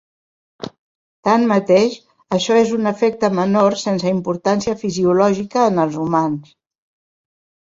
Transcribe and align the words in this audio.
Tanmateix, 1.27 1.97
això 2.37 2.57
és 2.61 2.71
un 2.77 2.93
efecte 2.93 3.29
menor 3.41 3.77
sense 3.83 4.15
importància 4.15 4.75
fisiològica 4.81 5.69
en 5.75 5.85
els 5.87 6.01
humans. 6.07 6.51